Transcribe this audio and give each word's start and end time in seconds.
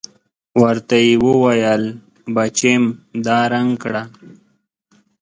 ورته 0.61 0.95
يې 1.05 1.11
وويل 1.25 1.83
بچېم 2.35 2.83
دا 3.25 3.39
رنګ 3.53 3.69
کړه. 3.83 4.03